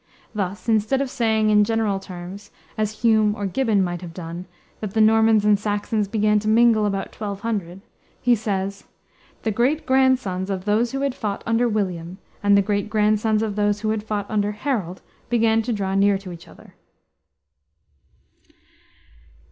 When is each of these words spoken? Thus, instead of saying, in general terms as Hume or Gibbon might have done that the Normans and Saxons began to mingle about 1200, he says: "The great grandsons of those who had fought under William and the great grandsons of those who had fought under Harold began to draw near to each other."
Thus, 0.33 0.67
instead 0.67 0.99
of 0.99 1.11
saying, 1.11 1.51
in 1.51 1.63
general 1.63 1.99
terms 1.99 2.49
as 2.75 3.01
Hume 3.03 3.35
or 3.35 3.45
Gibbon 3.45 3.83
might 3.83 4.01
have 4.01 4.15
done 4.15 4.47
that 4.79 4.95
the 4.95 4.99
Normans 4.99 5.45
and 5.45 5.59
Saxons 5.59 6.07
began 6.07 6.39
to 6.39 6.47
mingle 6.47 6.87
about 6.87 7.13
1200, 7.13 7.81
he 8.19 8.33
says: 8.33 8.85
"The 9.43 9.51
great 9.51 9.85
grandsons 9.85 10.49
of 10.49 10.65
those 10.65 10.91
who 10.91 11.01
had 11.01 11.13
fought 11.13 11.43
under 11.45 11.69
William 11.69 12.17
and 12.41 12.57
the 12.57 12.63
great 12.63 12.89
grandsons 12.89 13.43
of 13.43 13.55
those 13.55 13.81
who 13.81 13.91
had 13.91 14.01
fought 14.01 14.25
under 14.27 14.53
Harold 14.53 15.03
began 15.29 15.61
to 15.61 15.71
draw 15.71 15.93
near 15.93 16.17
to 16.17 16.31
each 16.31 16.47
other." 16.47 16.73